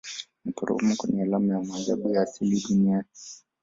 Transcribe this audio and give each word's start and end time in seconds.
maporomoko 0.45 1.05
ni 1.07 1.21
alama 1.21 1.53
ya 1.53 1.63
maajabu 1.63 2.09
ya 2.13 2.21
asili 2.21 2.63
duniani 2.69 3.07